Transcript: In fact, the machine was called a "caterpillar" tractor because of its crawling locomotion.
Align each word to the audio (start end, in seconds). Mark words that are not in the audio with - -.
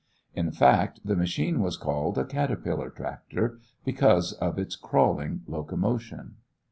In 0.33 0.51
fact, 0.51 0.99
the 1.05 1.15
machine 1.15 1.59
was 1.61 1.77
called 1.77 2.17
a 2.17 2.25
"caterpillar" 2.25 2.89
tractor 2.89 3.59
because 3.85 4.33
of 4.33 4.57
its 4.57 4.75
crawling 4.75 5.41
locomotion. 5.45 6.37